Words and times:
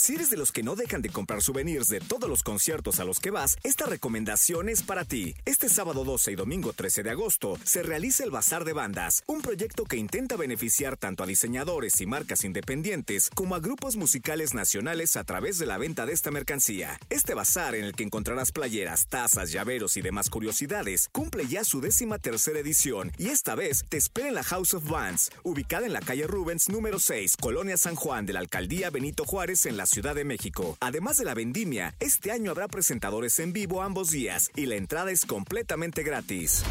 Si 0.00 0.14
eres 0.14 0.30
de 0.30 0.38
los 0.38 0.50
que 0.50 0.62
no 0.62 0.76
dejan 0.76 1.02
de 1.02 1.10
comprar 1.10 1.42
souvenirs 1.42 1.88
de 1.88 2.00
todos 2.00 2.26
los 2.26 2.42
conciertos 2.42 3.00
a 3.00 3.04
los 3.04 3.20
que 3.20 3.30
vas, 3.30 3.58
esta 3.62 3.84
recomendación 3.84 4.70
es 4.70 4.82
para 4.82 5.04
ti. 5.04 5.34
Este 5.44 5.68
sábado 5.68 6.04
12 6.04 6.32
y 6.32 6.36
domingo 6.36 6.72
13 6.72 7.02
de 7.02 7.10
agosto 7.10 7.58
se 7.64 7.82
realiza 7.82 8.24
el 8.24 8.30
Bazar 8.30 8.64
de 8.64 8.72
Bandas, 8.72 9.22
un 9.26 9.42
proyecto 9.42 9.84
que 9.84 9.98
intenta 9.98 10.36
beneficiar 10.36 10.96
tanto 10.96 11.22
a 11.22 11.26
diseñadores 11.26 12.00
y 12.00 12.06
marcas 12.06 12.44
independientes 12.44 13.28
como 13.28 13.54
a 13.54 13.60
grupos 13.60 13.96
musicales 13.96 14.54
nacionales 14.54 15.18
a 15.18 15.24
través 15.24 15.58
de 15.58 15.66
la 15.66 15.76
venta 15.76 16.06
de 16.06 16.14
esta 16.14 16.30
mercancía. 16.30 16.98
Este 17.10 17.34
bazar, 17.34 17.74
en 17.74 17.84
el 17.84 17.94
que 17.94 18.04
encontrarás 18.04 18.52
playeras, 18.52 19.06
tazas, 19.06 19.52
llaveros 19.52 19.98
y 19.98 20.00
demás 20.00 20.30
curiosidades, 20.30 21.10
cumple 21.12 21.46
ya 21.46 21.62
su 21.62 21.82
décima 21.82 22.18
tercera 22.18 22.58
edición 22.58 23.12
y 23.18 23.28
esta 23.28 23.54
vez 23.54 23.84
te 23.90 23.98
espera 23.98 24.28
en 24.28 24.34
la 24.34 24.44
House 24.44 24.72
of 24.72 24.88
Bands, 24.88 25.30
ubicada 25.42 25.84
en 25.84 25.92
la 25.92 26.00
calle 26.00 26.26
Rubens 26.26 26.70
número 26.70 26.98
6, 26.98 27.36
Colonia 27.36 27.76
San 27.76 27.96
Juan 27.96 28.24
de 28.24 28.32
la 28.32 28.40
Alcaldía 28.40 28.88
Benito 28.88 29.26
Juárez 29.26 29.66
en 29.66 29.76
la 29.76 29.89
Ciudad 29.90 30.14
de 30.14 30.24
México. 30.24 30.76
Además 30.78 31.16
de 31.16 31.24
la 31.24 31.34
vendimia, 31.34 31.96
este 31.98 32.30
año 32.30 32.52
habrá 32.52 32.68
presentadores 32.68 33.40
en 33.40 33.52
vivo 33.52 33.82
ambos 33.82 34.12
días 34.12 34.52
y 34.54 34.66
la 34.66 34.76
entrada 34.76 35.10
es 35.10 35.26
completamente 35.26 36.04
gratis. 36.04 36.62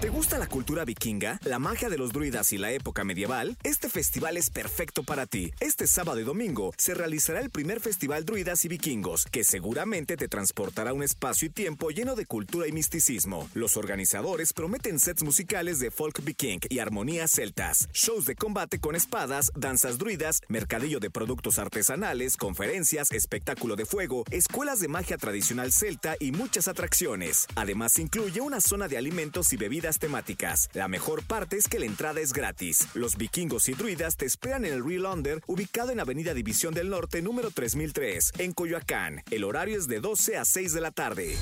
¿Te 0.00 0.08
gusta 0.08 0.38
la 0.38 0.46
cultura 0.46 0.86
vikinga, 0.86 1.38
la 1.44 1.58
magia 1.58 1.90
de 1.90 1.98
los 1.98 2.10
druidas 2.10 2.54
y 2.54 2.58
la 2.58 2.72
época 2.72 3.04
medieval? 3.04 3.58
Este 3.62 3.90
festival 3.90 4.38
es 4.38 4.48
perfecto 4.48 5.02
para 5.02 5.26
ti. 5.26 5.52
Este 5.60 5.86
sábado 5.86 6.18
y 6.18 6.24
domingo 6.24 6.72
se 6.78 6.94
realizará 6.94 7.40
el 7.40 7.50
primer 7.50 7.80
festival 7.80 8.24
Druidas 8.24 8.64
y 8.64 8.68
Vikingos, 8.68 9.26
que 9.26 9.44
seguramente 9.44 10.16
te 10.16 10.26
transportará 10.26 10.90
a 10.90 10.94
un 10.94 11.02
espacio 11.02 11.48
y 11.48 11.50
tiempo 11.50 11.90
lleno 11.90 12.16
de 12.16 12.24
cultura 12.24 12.66
y 12.66 12.72
misticismo. 12.72 13.46
Los 13.52 13.76
organizadores 13.76 14.54
prometen 14.54 14.98
sets 15.00 15.22
musicales 15.22 15.80
de 15.80 15.90
folk 15.90 16.24
viking 16.24 16.60
y 16.70 16.78
armonías 16.78 17.32
celtas, 17.32 17.86
shows 17.92 18.24
de 18.24 18.36
combate 18.36 18.80
con 18.80 18.96
espadas, 18.96 19.52
danzas 19.54 19.98
druidas, 19.98 20.40
mercadillo 20.48 20.98
de 20.98 21.10
productos 21.10 21.58
artesanales, 21.58 22.38
conferencias, 22.38 23.10
espectáculo 23.12 23.76
de 23.76 23.84
fuego, 23.84 24.24
escuelas 24.30 24.80
de 24.80 24.88
magia 24.88 25.18
tradicional 25.18 25.72
celta 25.72 26.16
y 26.18 26.32
muchas 26.32 26.68
atracciones. 26.68 27.46
Además 27.54 27.98
incluye 27.98 28.40
una 28.40 28.62
zona 28.62 28.88
de 28.88 28.96
alimentos 28.96 29.52
y 29.52 29.58
bebidas 29.58 29.89
temáticas. 29.98 30.68
La 30.72 30.88
mejor 30.88 31.22
parte 31.24 31.56
es 31.56 31.68
que 31.68 31.78
la 31.78 31.86
entrada 31.86 32.20
es 32.20 32.32
gratis. 32.32 32.88
Los 32.94 33.16
vikingos 33.16 33.68
y 33.68 33.72
druidas 33.72 34.16
te 34.16 34.26
esperan 34.26 34.64
en 34.64 34.74
el 34.74 34.84
Real 34.84 35.06
Under, 35.06 35.42
ubicado 35.46 35.90
en 35.90 36.00
Avenida 36.00 36.34
División 36.34 36.74
del 36.74 36.90
Norte, 36.90 37.22
número 37.22 37.50
3003, 37.50 38.32
en 38.38 38.52
Coyoacán. 38.52 39.22
El 39.30 39.44
horario 39.44 39.78
es 39.78 39.88
de 39.88 40.00
12 40.00 40.36
a 40.36 40.44
6 40.44 40.72
de 40.72 40.80
la 40.80 40.90
tarde. 40.90 41.36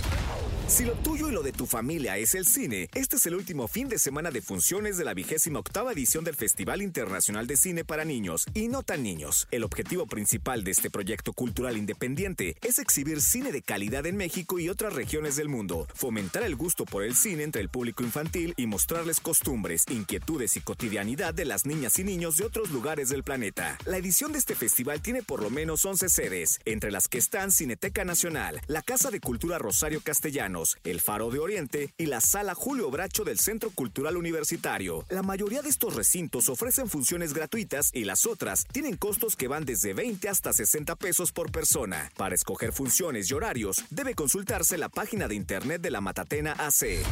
Si 0.69 0.85
lo 0.85 0.93
tuyo 0.97 1.31
y 1.31 1.33
lo 1.33 1.43
de 1.43 1.53
tu 1.53 1.65
familia 1.65 2.19
es 2.19 2.35
el 2.35 2.45
cine, 2.45 2.91
este 2.95 3.17
es 3.17 3.25
el 3.25 3.35
último 3.35 3.69
fin 3.69 3.89
de 3.89 3.99
semana 3.99 4.31
de 4.31 4.43
funciones 4.43 4.99
de 4.99 5.05
la 5.07 5.15
vigésima 5.15 5.61
octava 5.61 5.93
edición 5.93 6.25
del 6.25 6.37
Festival 6.37 6.83
Internacional 6.83 7.47
de 7.47 7.57
Cine 7.57 7.87
para 7.87 8.05
Niños 8.05 8.45
y 8.53 8.69
no 8.69 8.83
tan 8.83 9.03
niños. 9.03 9.49
El 9.51 9.65
objetivo 9.65 10.07
principal 10.07 10.65
de 10.65 10.73
este 10.73 10.91
proyecto 10.91 11.33
cultural 11.33 11.79
independiente 11.79 12.55
es 12.61 12.79
exhibir 12.79 13.23
cine 13.23 13.51
de 13.51 13.63
calidad 13.63 14.05
en 14.05 14.19
México 14.19 14.59
y 14.59 14.69
otras 14.69 14.93
regiones 14.93 15.37
del 15.37 15.49
mundo, 15.49 15.87
fomentar 15.95 16.43
el 16.43 16.55
gusto 16.55 16.85
por 16.85 17.03
el 17.03 17.17
cine 17.17 17.45
entre 17.45 17.63
el 17.63 17.71
público 17.71 18.03
infantil 18.03 18.53
y 18.59 18.67
mostrarles 18.67 19.21
costumbres, 19.21 19.87
inquietudes 19.89 20.59
y 20.59 20.61
cotidianidad 20.61 21.33
de 21.33 21.47
las 21.47 21.65
niñas 21.65 21.99
y 21.99 22.05
niños 22.05 22.37
de 22.37 22.45
otros 22.45 22.71
lugares 22.73 23.09
del 23.09 23.25
planeta. 23.25 23.79
La 23.87 23.97
edición 23.97 24.33
de 24.33 24.39
este 24.39 24.55
festival 24.55 25.01
tiene 25.01 25.23
por 25.23 25.43
lo 25.43 25.49
menos 25.49 25.87
11 25.87 26.11
sedes, 26.11 26.61
entre 26.67 26.91
las 26.91 27.09
que 27.09 27.17
están 27.17 27.53
Cineteca 27.53 28.05
Nacional, 28.05 28.61
la 28.67 28.83
Casa 28.83 29.11
de 29.11 29.21
Cultura 29.21 29.57
Rosario 29.59 30.03
Castellano, 30.03 30.58
el 30.85 31.01
Faro 31.01 31.31
de 31.31 31.39
Oriente 31.39 31.93
y 31.97 32.07
la 32.07 32.21
Sala 32.21 32.55
Julio 32.55 32.91
Bracho 32.91 33.25
del 33.25 33.39
Centro 33.39 33.71
Cultural 33.71 34.17
Universitario. 34.17 35.05
La 35.09 35.23
mayoría 35.23 35.63
de 35.63 35.69
estos 35.69 35.95
recintos 35.95 36.49
ofrecen 36.49 36.89
funciones 36.89 37.33
gratuitas 37.33 37.91
y 37.93 38.05
las 38.05 38.27
otras 38.27 38.67
tienen 38.73 38.97
costos 38.97 39.37
que 39.37 39.49
van 39.49 39.65
desde 39.65 39.95
20 39.95 40.29
hasta 40.29 40.53
60 40.53 40.97
pesos 40.97 41.33
por 41.33 41.53
persona. 41.53 42.11
Para 42.17 42.35
escoger 42.35 42.73
funciones 42.73 43.31
y 43.31 43.35
horarios, 43.35 43.85
debe 43.91 44.15
consultarse 44.15 44.79
la 44.79 44.89
página 44.89 45.29
de 45.29 45.35
internet 45.35 45.81
de 45.81 45.91
la 45.91 46.01
Matatena 46.01 46.53
AC. 46.53 47.05